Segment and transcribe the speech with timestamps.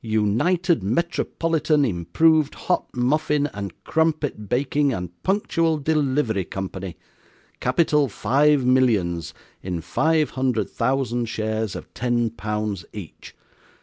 [0.03, 6.97] "United Metropolitan Improved Hot Muffin and Crumpet Baking and Punctual Delivery Company.
[7.59, 13.35] Capital, five millions, in five hundred thousand shares of ten pounds each."